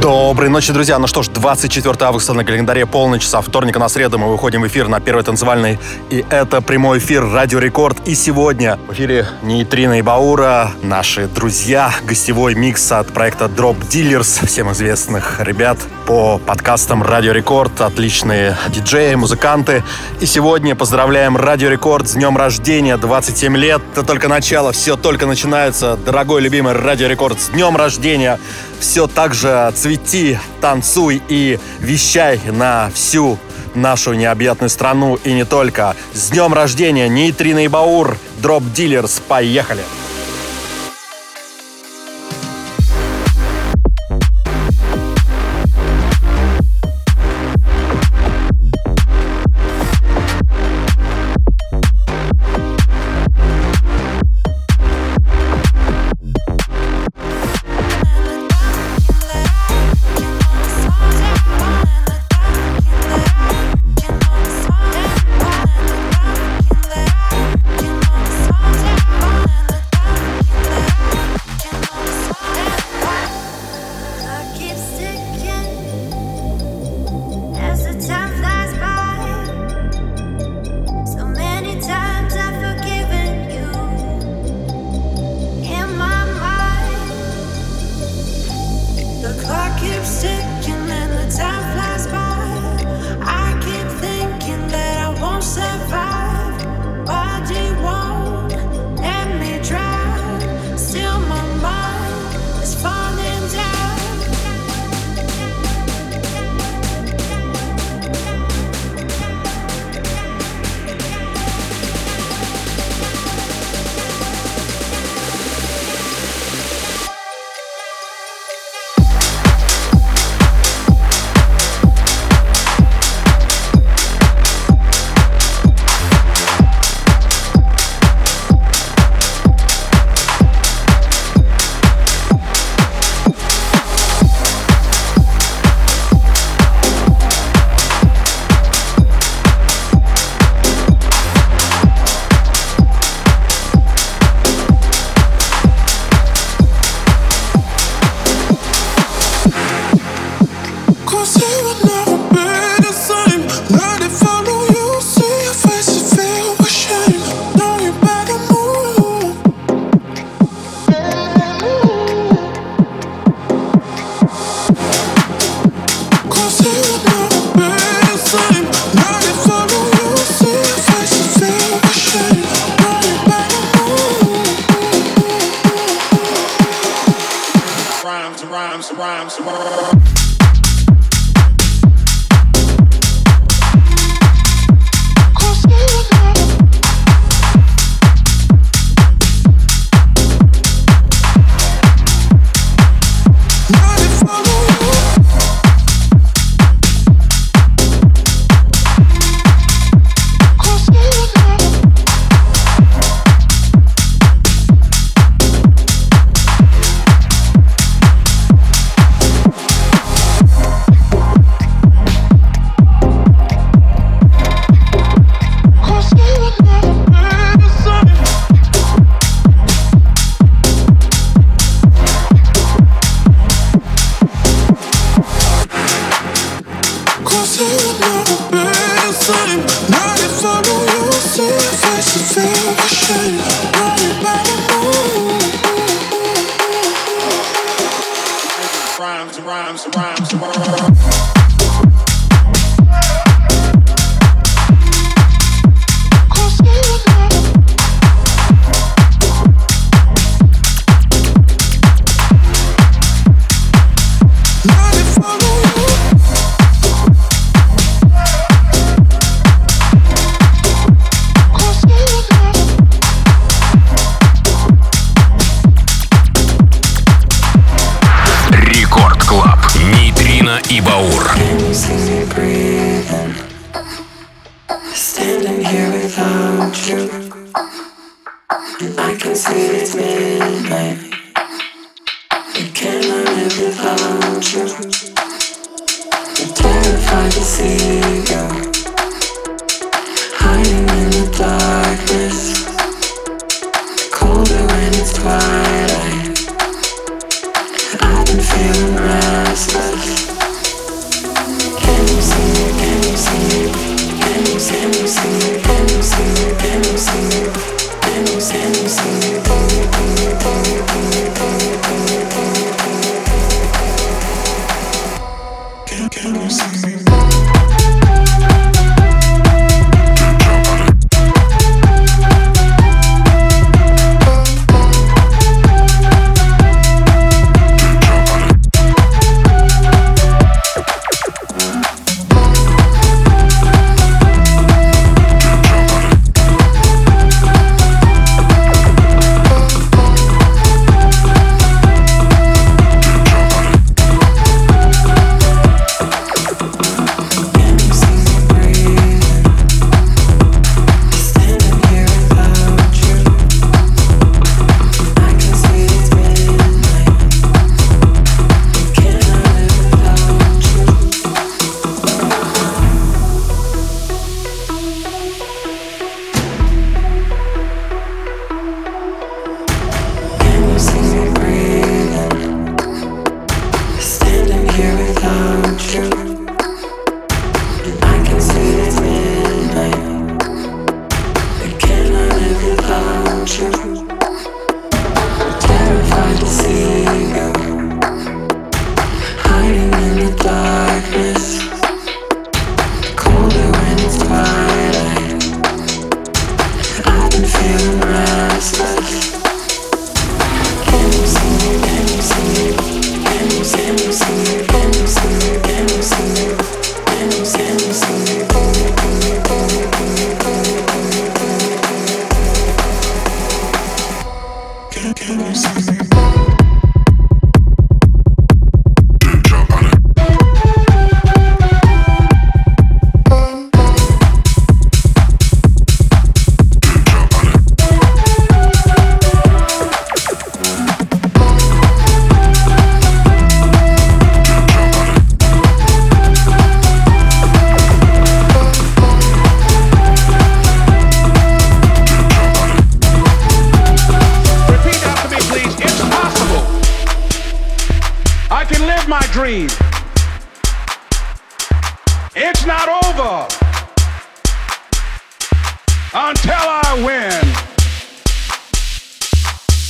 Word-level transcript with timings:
Доброй 0.00 0.48
ночи, 0.48 0.72
друзья. 0.72 0.96
Ну 1.00 1.08
что 1.08 1.22
ж, 1.22 1.28
24 1.28 1.96
августа 2.02 2.32
на 2.32 2.44
календаре 2.44 2.86
полночь 2.86 3.26
со 3.26 3.42
вторника 3.42 3.80
на 3.80 3.88
среду 3.88 4.16
мы 4.16 4.30
выходим 4.30 4.62
в 4.62 4.66
эфир 4.68 4.86
на 4.86 5.00
первой 5.00 5.24
танцевальной. 5.24 5.80
И 6.08 6.24
это 6.30 6.60
прямой 6.62 6.98
эфир 6.98 7.28
Радио 7.28 7.58
Рекорд. 7.58 8.06
И 8.06 8.14
сегодня 8.14 8.78
в 8.86 8.92
эфире 8.92 9.26
Нейтрина 9.42 9.98
и 9.98 10.02
Баура, 10.02 10.70
наши 10.82 11.26
друзья, 11.26 11.92
гостевой 12.04 12.54
микс 12.54 12.92
от 12.92 13.08
проекта 13.08 13.46
Drop 13.46 13.76
Dealers, 13.90 14.46
всем 14.46 14.70
известных 14.70 15.40
ребят 15.40 15.78
по 16.06 16.38
подкастам 16.38 17.02
Радио 17.02 17.32
Рекорд, 17.32 17.80
отличные 17.80 18.56
диджеи, 18.68 19.16
музыканты. 19.16 19.82
И 20.20 20.26
сегодня 20.26 20.76
поздравляем 20.76 21.36
Радио 21.36 21.70
Рекорд 21.70 22.08
с 22.08 22.12
днем 22.12 22.36
рождения, 22.36 22.96
27 22.96 23.56
лет. 23.56 23.82
Это 23.92 24.04
только 24.04 24.28
начало, 24.28 24.70
все 24.70 24.94
только 24.94 25.26
начинается. 25.26 25.96
Дорогой 25.96 26.40
любимый 26.40 26.74
Радио 26.74 27.08
Рекорд, 27.08 27.40
с 27.40 27.48
днем 27.48 27.76
рождения! 27.76 28.38
Все 28.80 29.08
так 29.08 29.34
же 29.34 29.50
цвети, 29.88 30.38
танцуй 30.60 31.22
и 31.28 31.58
вещай 31.80 32.40
на 32.52 32.90
всю 32.94 33.38
нашу 33.74 34.12
необъятную 34.12 34.68
страну 34.68 35.18
и 35.24 35.32
не 35.32 35.44
только. 35.44 35.96
С 36.12 36.28
днем 36.30 36.52
рождения, 36.52 37.08
Нейтрина 37.08 37.64
и 37.64 37.68
Баур, 37.68 38.18
Дроп 38.42 38.64
Дилерс, 38.74 39.22
поехали! 39.26 39.80
Terrified 39.80 40.07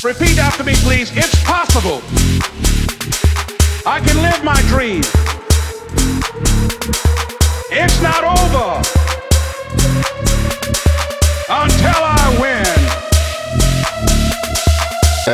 Repeat 0.09 0.39
after 0.39 0.65
me, 0.65 0.73
please. 0.77 1.11
It's 1.15 1.45
possible. 1.45 2.01
I 3.85 4.01
can 4.01 4.17
live 4.23 4.43
my 4.43 4.59
dream. 4.63 5.03
It's 7.71 8.01
not 8.01 8.25
over 8.25 8.81
until 11.51 12.01
I 12.03 12.39
win. 12.41 12.65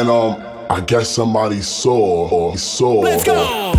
And 0.01 0.11
um, 0.11 0.43
I 0.69 0.81
guess 0.81 1.09
somebody 1.09 1.61
saw 1.61 2.29
or 2.31 2.59
saw. 2.59 2.99
Let's 2.99 3.23
go. 3.23 3.74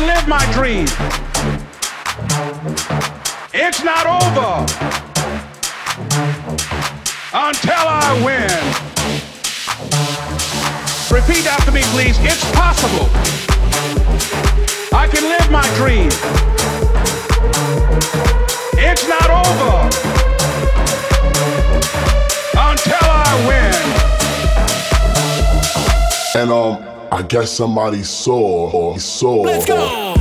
can 0.00 0.06
live 0.06 0.28
my 0.28 0.44
dream. 0.52 0.86
It's 3.52 3.82
not 3.84 4.06
over 4.06 4.64
until 7.34 7.84
I 7.86 8.12
win. 8.24 8.50
Repeat 11.14 11.46
after 11.46 11.72
me, 11.72 11.82
please. 11.92 12.16
It's 12.20 12.44
possible. 12.52 13.08
I 14.96 15.06
can 15.08 15.24
live 15.24 15.50
my 15.50 15.68
dream. 15.76 16.10
It's 18.78 19.06
not 19.08 19.30
over 19.30 19.88
until 22.56 23.06
I 23.10 23.34
win. 23.48 23.74
And 26.42 26.50
um 26.50 26.99
I 27.12 27.22
guess 27.22 27.50
somebody 27.50 28.04
saw 28.04 28.70
or 28.70 28.98
saw. 29.00 29.42
Let's 29.42 29.66
go. 29.66 30.19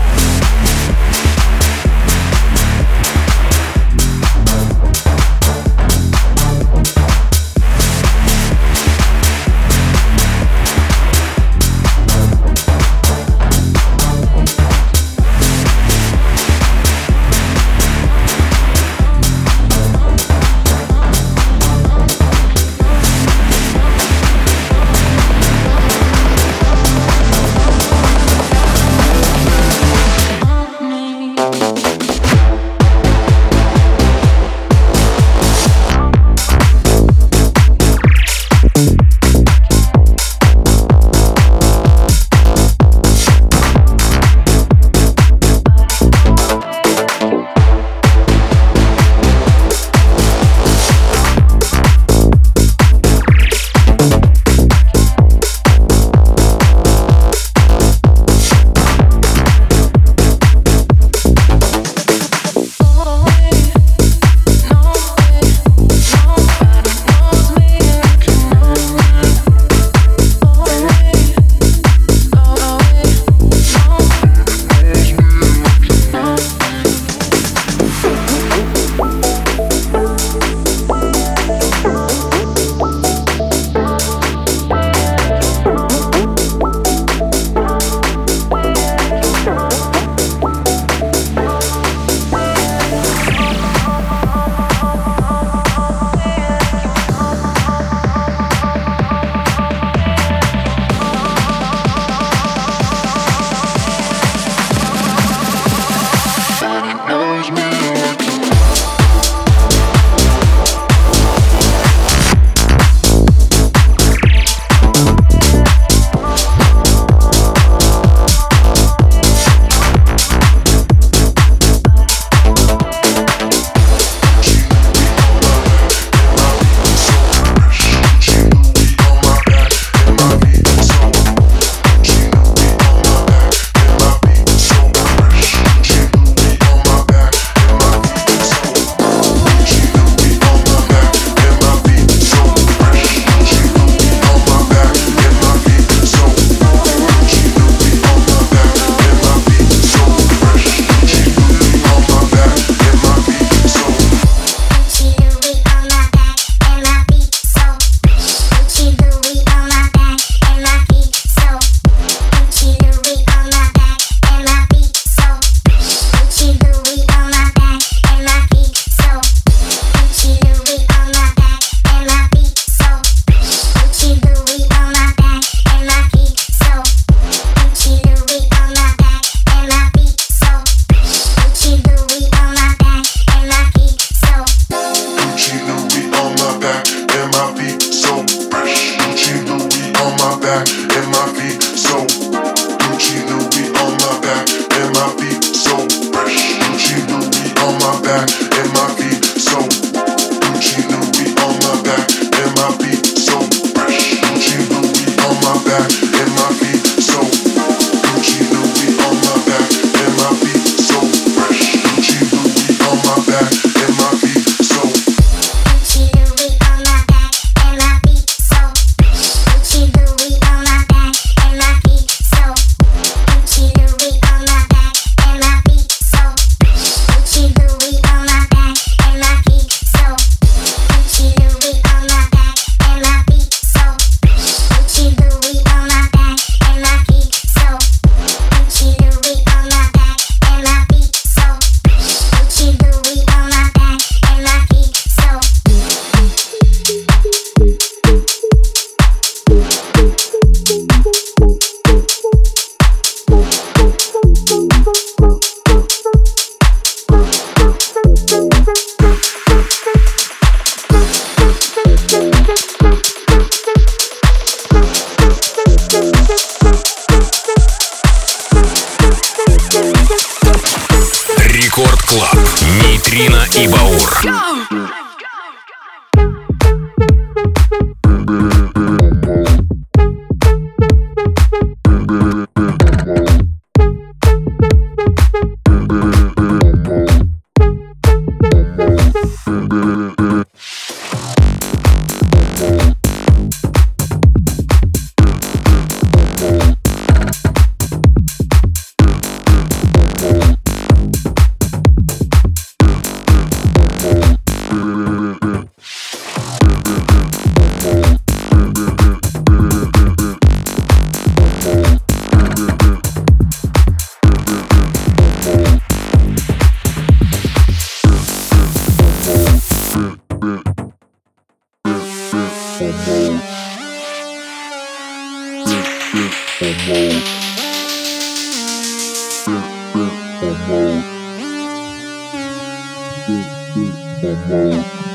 猫。 334.48 335.09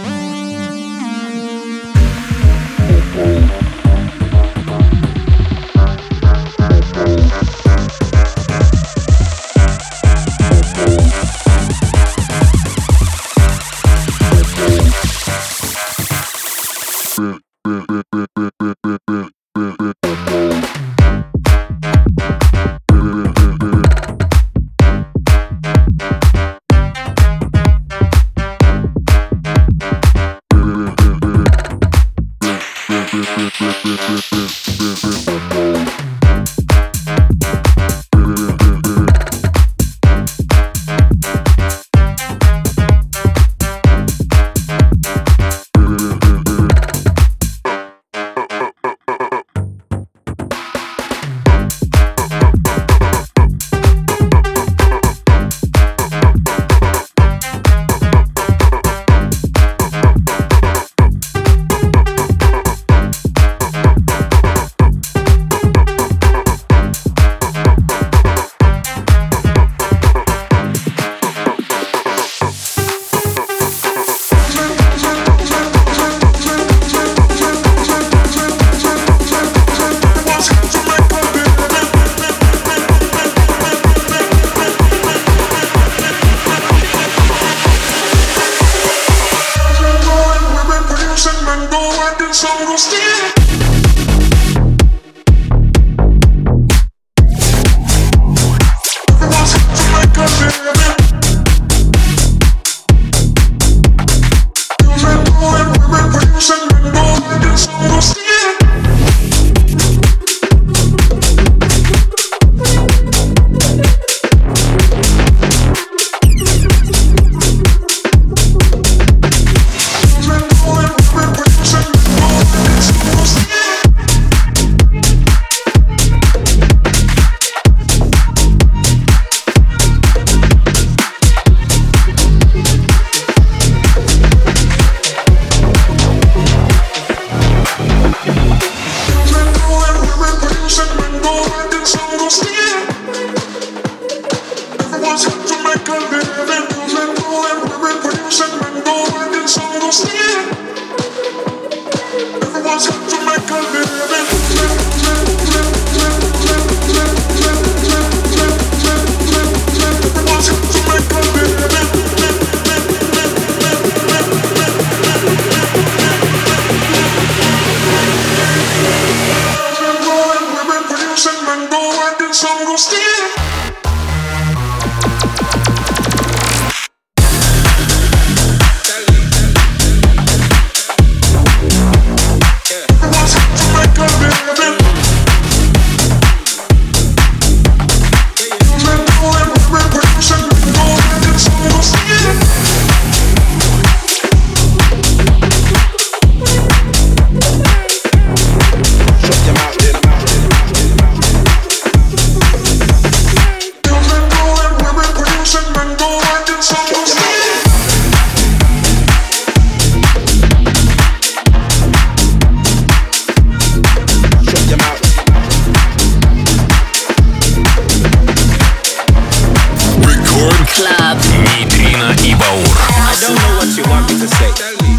Ibaur. 222.23 222.63
I 223.11 223.17
don't 223.21 223.35
know 223.35 223.53
what 223.59 223.71
you 223.77 223.85
want 223.91 224.07
me 224.07 224.19
to 224.21 224.29
say. 224.29 224.51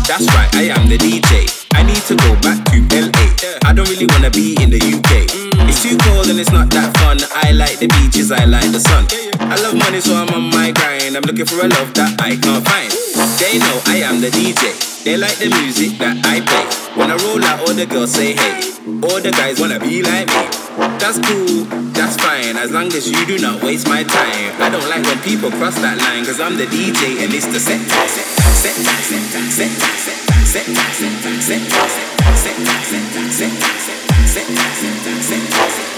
That's 0.07 0.27
right, 0.35 0.49
I 0.55 0.69
am 0.75 0.87
the 0.89 0.97
DJ. 0.97 1.49
I 1.73 1.83
need 1.83 2.01
to 2.07 2.15
go 2.15 2.35
back 2.41 2.63
to 2.71 2.77
LA. 2.93 3.25
I 3.65 3.73
don't 3.73 3.89
really 3.89 4.05
wanna 4.07 4.29
be 4.29 4.55
in 4.61 4.69
the 4.69 4.77
UK. 4.77 5.27
Mm. 5.27 5.69
It's 5.69 5.81
too 5.81 5.97
cold 6.05 6.29
and 6.29 6.39
it's 6.39 6.51
not 6.51 6.69
that 6.71 6.95
fun. 6.97 7.17
I 7.33 7.51
like 7.51 7.79
the 7.79 7.87
beaches, 7.87 8.31
I 8.31 8.45
like 8.45 8.71
the 8.71 8.79
sun. 8.79 9.07
I 9.39 9.55
love 9.61 9.75
money, 9.75 9.99
so 9.99 10.15
I'm 10.15 10.29
on 10.29 10.49
my 10.51 10.71
grind. 10.71 11.15
I'm 11.17 11.23
looking 11.23 11.45
for 11.45 11.59
a 11.63 11.67
love 11.67 11.93
that 11.95 12.21
I 12.21 12.37
can't 12.37 12.63
find. 12.63 12.91
They 13.39 13.59
know 13.59 13.77
I 13.87 14.05
am 14.05 14.21
the 14.21 14.29
DJ. 14.29 15.03
They 15.03 15.17
like 15.17 15.37
the 15.37 15.49
music 15.61 15.97
that 15.99 16.21
I 16.25 16.41
play. 16.41 16.65
When 16.95 17.11
I 17.11 17.15
roll 17.25 17.43
out, 17.43 17.59
all 17.67 17.73
the 17.73 17.85
girls 17.85 18.13
say 18.13 18.33
hey. 18.33 18.61
All 19.03 19.21
the 19.21 19.31
guys 19.31 19.59
wanna 19.59 19.79
be 19.79 20.01
like 20.01 20.27
me. 20.27 20.64
That's 21.01 21.17
cool, 21.17 21.65
that's 21.97 22.15
fine, 22.17 22.57
as 22.57 22.71
long 22.71 22.93
as 22.93 23.09
you 23.09 23.25
do 23.25 23.39
not 23.39 23.63
waste 23.63 23.87
my 23.87 24.03
time. 24.03 24.61
I 24.61 24.69
don't 24.69 24.87
like 24.87 25.01
when 25.05 25.17
people 25.25 25.49
cross 25.49 25.73
that 25.81 25.97
line, 25.97 26.25
cause 26.25 26.39
I'm 26.39 26.57
the 26.57 26.65
DJ 26.69 27.25
and 27.25 27.33
it's 27.33 27.49
the 27.49 27.59
set 27.59 27.81
time, 27.89 28.05
set 28.05 28.21
time, 28.29 28.53
set 28.53 29.25
time, 29.33 29.49
set 29.49 29.73
time, 29.81 29.97
set 29.97 30.21
time, 30.29 30.45
set 30.45 30.65
time, 30.69 30.93
set 30.93 31.09
time, 31.25 31.41
set 31.41 31.57
time, 31.57 32.37
set 32.37 32.53
time, 32.61 32.85
set 32.85 33.01
time, 33.17 33.33
set 33.33 33.49
time, 33.49 33.73
set 33.73 34.05
time, 34.05 34.29
set 34.29 34.45
time, 34.45 34.77
set 34.77 34.93
time, 35.01 35.25
set 35.25 35.41
time, 35.49 35.73
set 35.73 35.95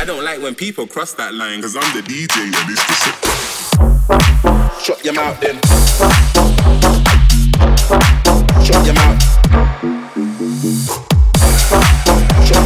I 0.00 0.04
don't 0.06 0.24
like 0.24 0.40
when 0.40 0.54
people 0.54 0.86
cross 0.86 1.12
that 1.14 1.34
line, 1.34 1.60
cause 1.60 1.76
I'm 1.76 1.92
the 1.92 2.00
DJ 2.08 2.40
and 2.40 2.70
it's 2.72 2.80
the 2.88 2.94
set 3.04 3.20
time. 3.20 3.36
Shut 4.80 5.04
your 5.04 5.12
mouth 5.12 5.40
then. 5.40 5.60
Shut 8.64 8.86
your 8.86 8.94
mouth. 8.94 9.25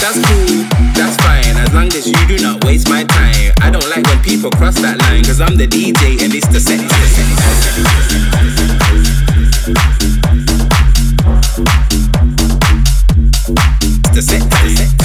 that's 0.00 0.16
cool, 0.26 0.64
that's 0.96 1.16
fine, 1.16 1.56
as 1.60 1.74
long 1.74 1.86
as 1.88 2.06
you 2.06 2.16
do 2.26 2.42
not 2.42 2.64
waste 2.64 2.88
my 2.88 3.04
time. 3.04 3.52
I 3.60 3.70
don't 3.70 3.88
like 3.90 4.04
when 4.06 4.22
people 4.22 4.50
cross 4.50 4.80
that 4.80 4.98
line, 4.98 5.24
cause 5.24 5.40
I'm 5.40 5.56
the 5.56 5.66
DJ 5.66 6.22
and 6.24 6.34
it's 6.34 6.48
the 6.48 6.60
set. 6.60 6.80
The 14.14 14.22
set 14.22 14.99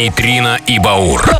Нейтрино 0.00 0.58
и 0.66 0.78
Баур. 0.78 1.39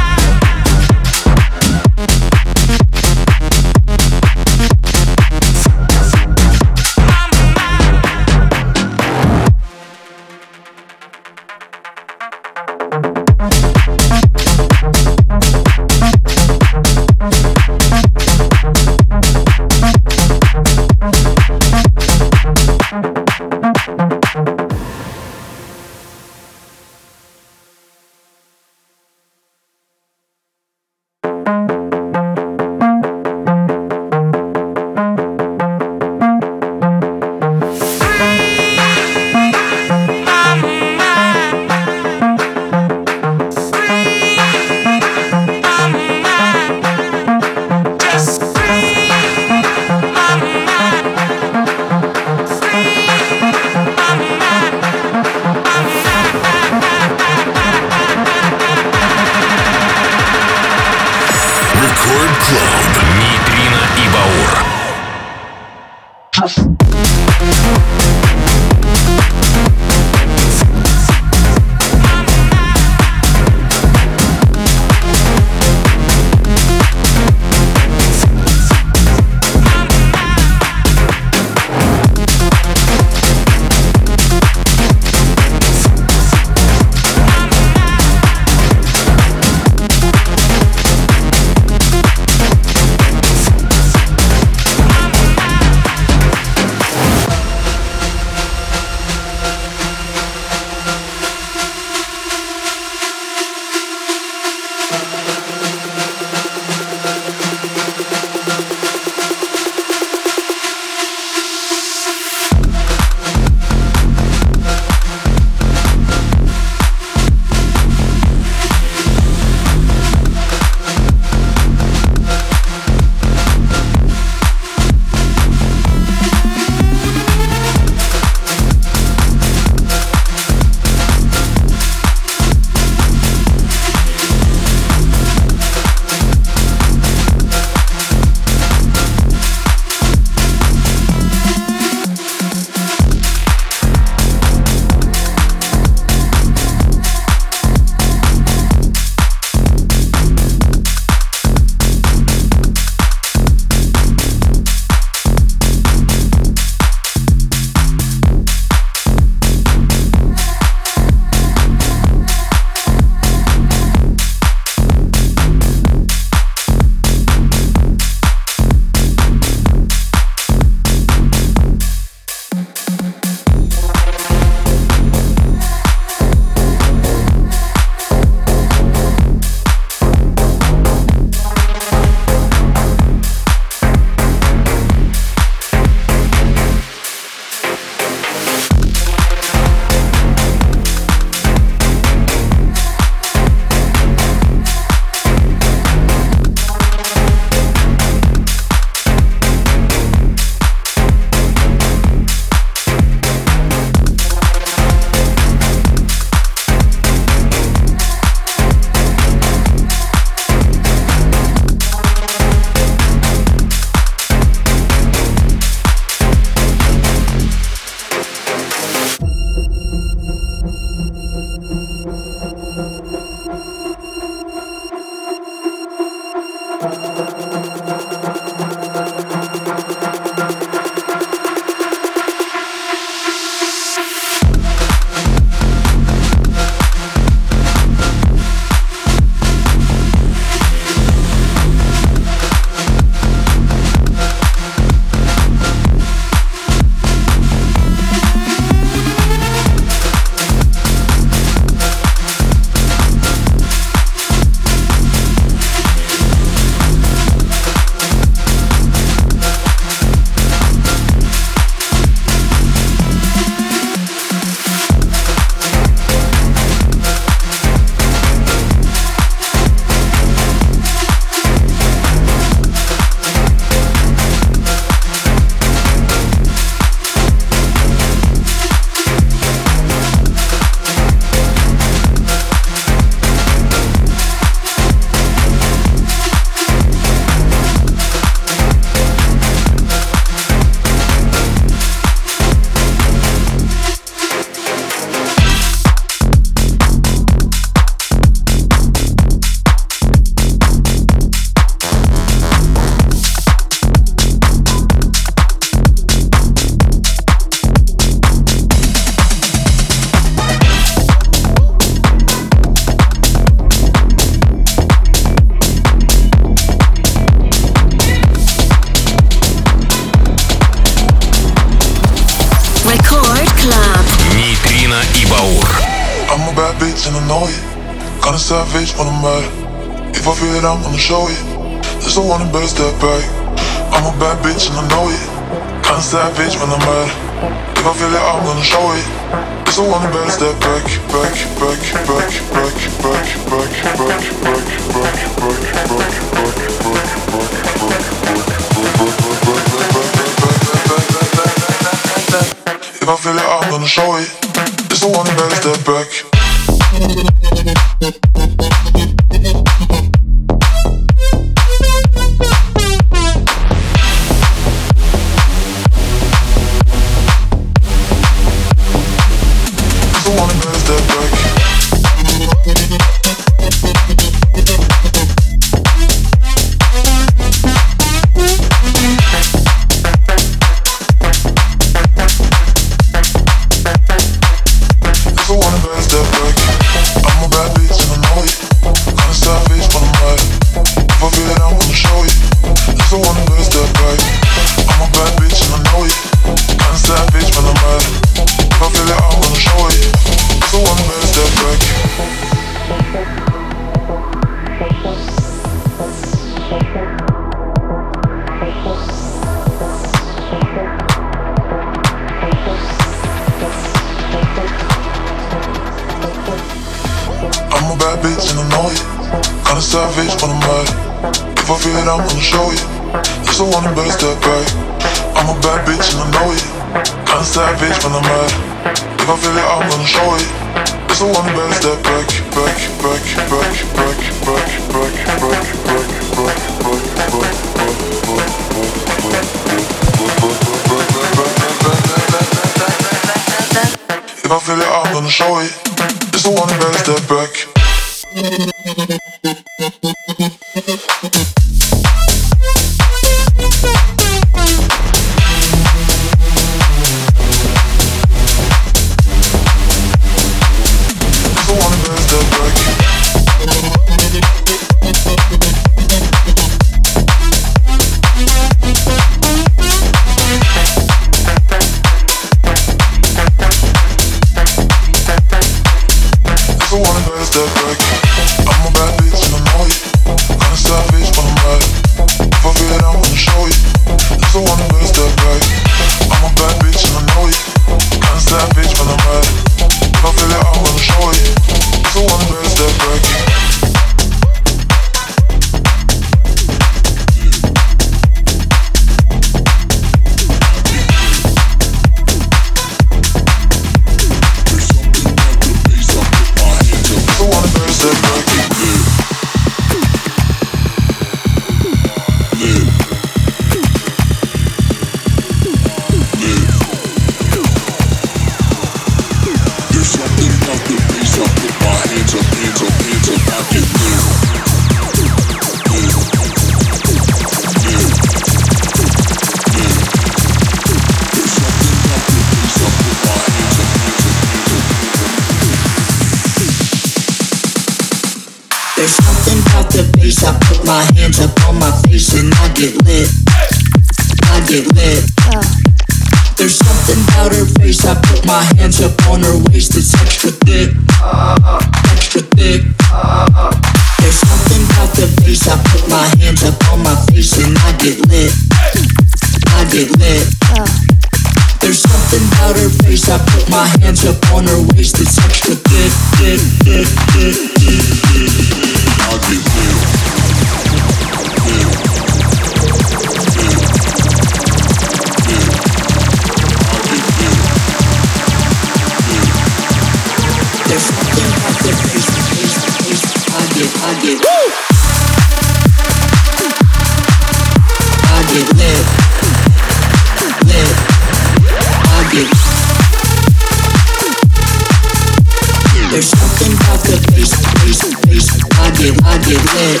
the 597.04 597.16
bass, 597.34 597.52
bass, 597.82 598.00
bass. 598.26 598.48
I 598.78 598.90
get, 598.96 599.14
I 599.24 599.38
get 599.42 599.62
lit. 599.74 600.00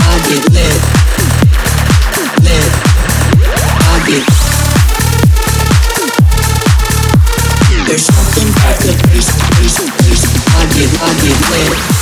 I 0.00 0.16
get 0.28 0.44
lit. 0.54 0.78
Lit. 2.44 2.70
I 3.84 3.96
get. 4.06 4.24
There's 7.86 8.06
something 8.06 8.48
about 8.48 8.78
the 8.80 8.92
bass, 9.12 9.28
bass, 9.58 9.76
bass. 10.02 10.22
I 10.54 10.64
get, 10.74 10.90
I 11.02 11.10
get 11.20 11.38
lit. 11.50 11.93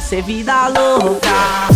Ser 0.00 0.22
vida 0.22 0.68
louca. 0.68 1.71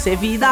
Sevilla 0.00 0.49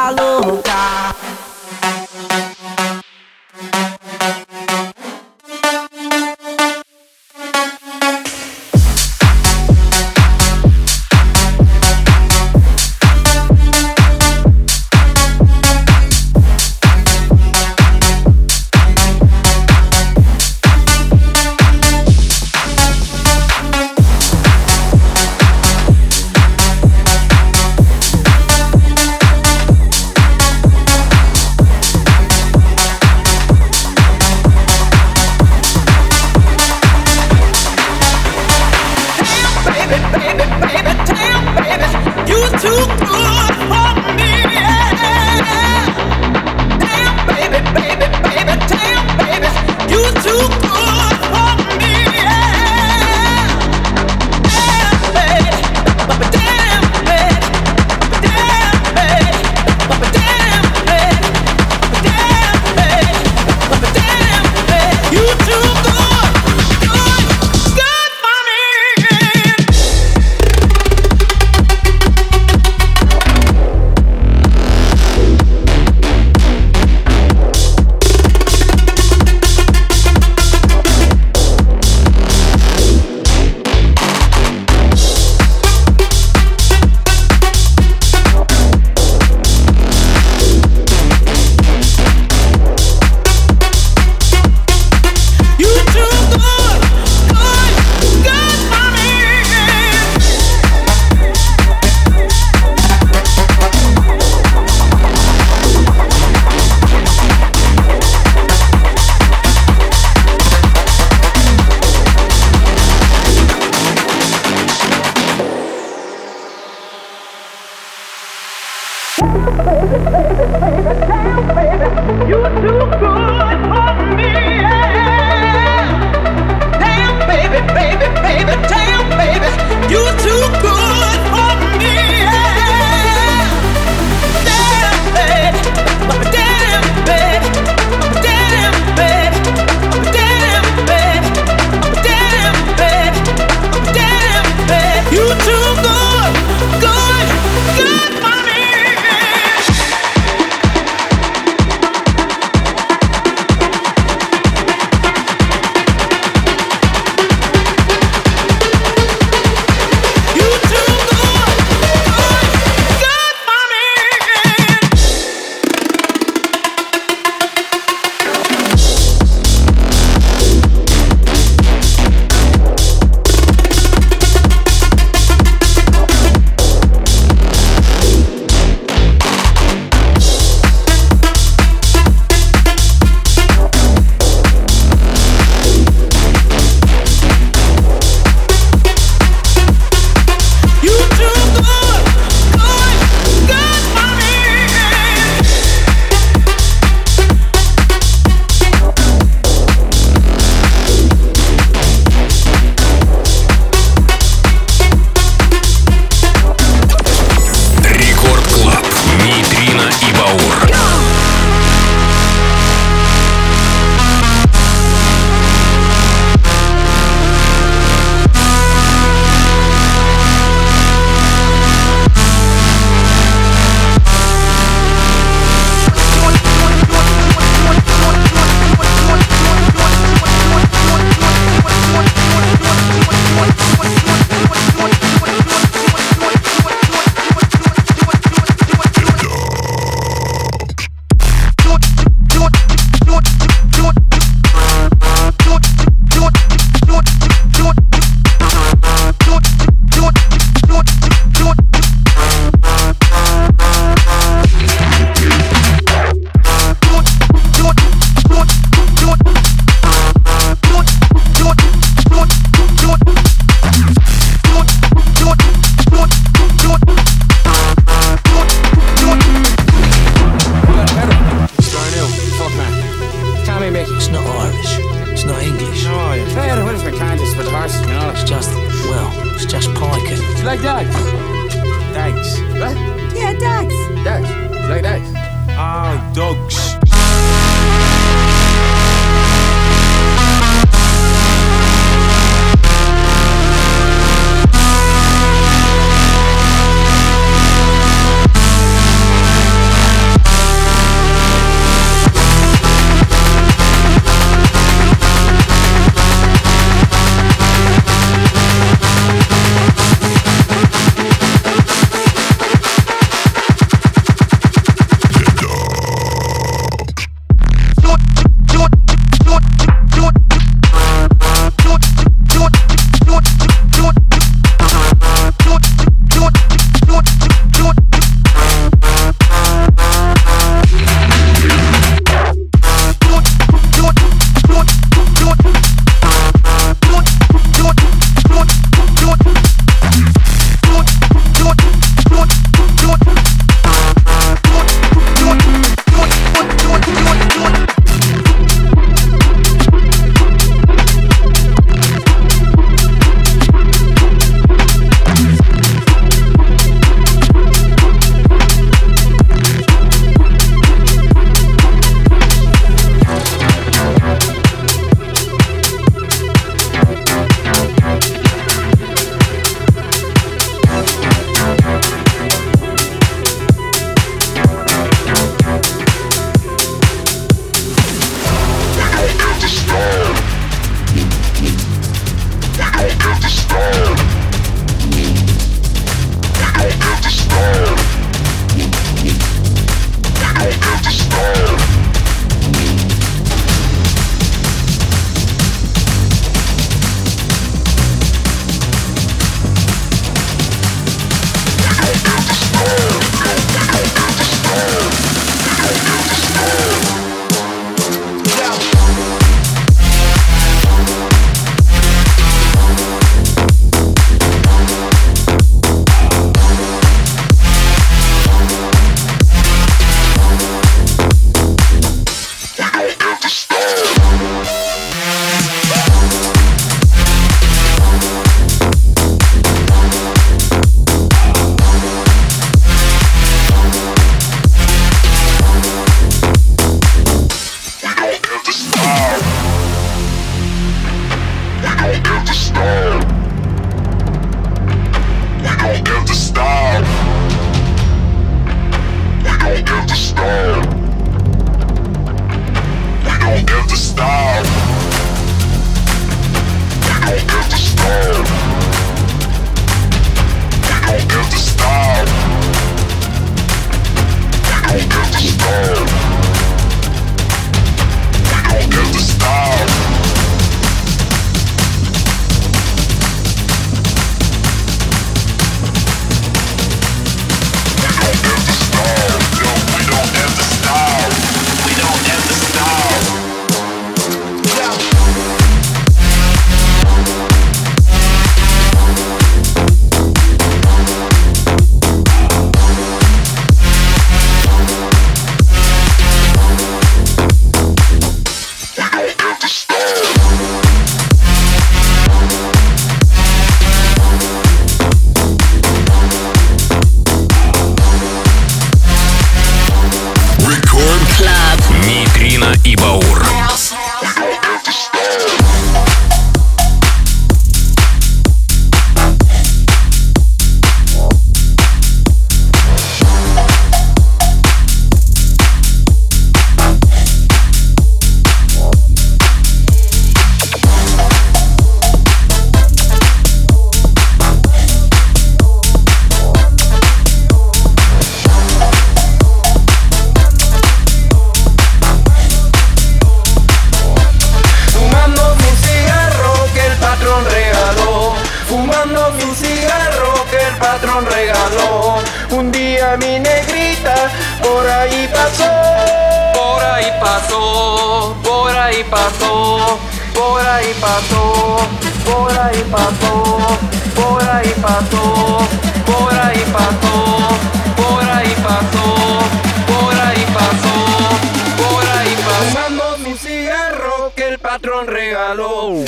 patrón 574.40 574.86
regaló. 574.86 575.84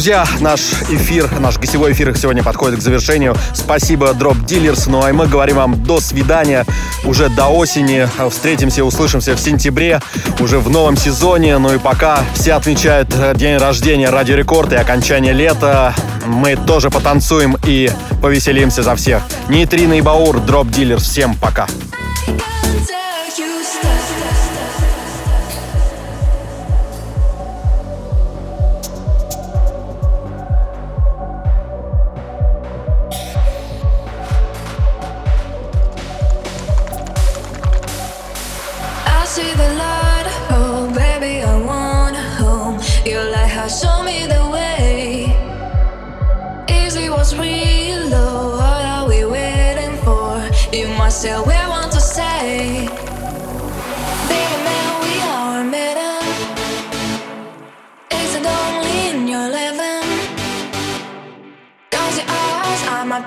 Друзья, 0.00 0.24
наш 0.40 0.60
эфир, 0.88 1.30
наш 1.40 1.58
гостевой 1.58 1.92
эфир 1.92 2.16
сегодня 2.16 2.42
подходит 2.42 2.78
к 2.78 2.82
завершению. 2.82 3.36
Спасибо, 3.52 4.12
Drop 4.12 4.46
Dealers. 4.46 4.88
Ну 4.88 5.04
а 5.04 5.12
мы 5.12 5.26
говорим 5.26 5.56
вам 5.56 5.84
до 5.84 6.00
свидания 6.00 6.64
уже 7.04 7.28
до 7.28 7.48
осени. 7.48 8.08
Встретимся, 8.30 8.82
услышимся 8.82 9.36
в 9.36 9.40
сентябре, 9.40 10.00
уже 10.38 10.58
в 10.58 10.70
новом 10.70 10.96
сезоне. 10.96 11.58
Ну 11.58 11.74
и 11.74 11.78
пока 11.78 12.20
все 12.32 12.54
отмечают 12.54 13.14
э, 13.14 13.34
день 13.36 13.58
рождения 13.58 14.08
Радио 14.08 14.36
Рекорд 14.36 14.72
и 14.72 14.76
окончание 14.76 15.34
лета, 15.34 15.94
мы 16.24 16.56
тоже 16.56 16.88
потанцуем 16.88 17.58
и 17.66 17.90
повеселимся 18.22 18.82
за 18.82 18.96
всех. 18.96 19.22
Нейтрина 19.50 19.98
и 19.98 20.00
Баур, 20.00 20.36
Drop 20.36 20.70
Dealers. 20.70 21.02
Всем 21.02 21.34
пока. 21.34 21.66
see 21.66 21.89